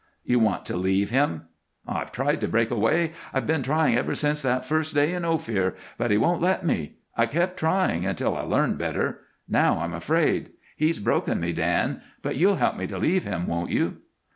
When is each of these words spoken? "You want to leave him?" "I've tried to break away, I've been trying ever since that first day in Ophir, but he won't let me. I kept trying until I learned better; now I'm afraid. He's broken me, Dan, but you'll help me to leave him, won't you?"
"You 0.23 0.39
want 0.39 0.65
to 0.65 0.75
leave 0.75 1.11
him?" 1.11 1.43
"I've 1.87 2.11
tried 2.11 2.41
to 2.41 2.47
break 2.47 2.71
away, 2.71 3.11
I've 3.35 3.45
been 3.45 3.61
trying 3.61 3.95
ever 3.95 4.15
since 4.15 4.41
that 4.41 4.65
first 4.65 4.95
day 4.95 5.13
in 5.13 5.23
Ophir, 5.23 5.75
but 5.99 6.09
he 6.09 6.17
won't 6.17 6.41
let 6.41 6.65
me. 6.65 6.95
I 7.15 7.27
kept 7.27 7.57
trying 7.57 8.03
until 8.07 8.35
I 8.35 8.41
learned 8.41 8.79
better; 8.79 9.19
now 9.47 9.77
I'm 9.79 9.93
afraid. 9.93 10.53
He's 10.75 10.97
broken 10.97 11.39
me, 11.39 11.53
Dan, 11.53 12.01
but 12.23 12.35
you'll 12.35 12.55
help 12.55 12.77
me 12.77 12.87
to 12.87 12.97
leave 12.97 13.25
him, 13.25 13.45
won't 13.45 13.69
you?" 13.69 13.97